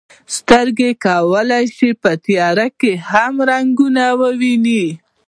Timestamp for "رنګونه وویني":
3.49-4.85